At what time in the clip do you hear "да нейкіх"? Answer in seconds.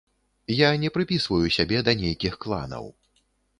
1.91-2.33